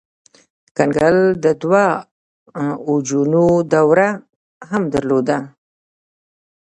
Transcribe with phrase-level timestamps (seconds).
[0.77, 1.85] کنګل د دوه
[2.89, 4.09] اوجونو دوره
[4.69, 5.37] هم درلوده.